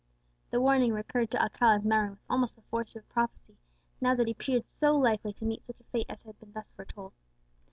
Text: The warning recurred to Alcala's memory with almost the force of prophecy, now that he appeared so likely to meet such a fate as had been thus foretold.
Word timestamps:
The 0.49 0.59
warning 0.59 0.93
recurred 0.93 1.29
to 1.29 1.39
Alcala's 1.43 1.85
memory 1.85 2.09
with 2.09 2.21
almost 2.27 2.55
the 2.55 2.63
force 2.63 2.95
of 2.95 3.07
prophecy, 3.09 3.55
now 4.01 4.15
that 4.15 4.25
he 4.25 4.31
appeared 4.31 4.65
so 4.67 4.97
likely 4.97 5.31
to 5.33 5.45
meet 5.45 5.63
such 5.67 5.79
a 5.79 5.83
fate 5.91 6.07
as 6.09 6.23
had 6.23 6.39
been 6.39 6.53
thus 6.53 6.71
foretold. 6.71 7.13